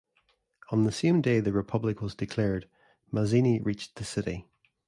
On 0.71 0.83
the 0.83 0.91
same 0.91 1.21
day 1.21 1.39
the 1.39 1.51
Republic 1.53 2.01
was 2.01 2.15
declared, 2.15 2.67
Mazzini 3.11 3.59
reached 3.59 3.97
the 3.97 4.03
city. 4.03 4.47